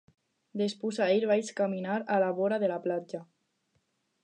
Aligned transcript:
Despús-ahir 0.61 1.27
vaig 1.33 1.51
caminar 1.59 1.99
a 2.15 2.19
la 2.25 2.33
vora 2.41 2.59
de 2.67 2.73
la 2.75 2.81
platja. 2.89 3.23